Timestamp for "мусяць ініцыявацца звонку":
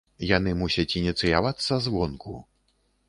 0.61-2.33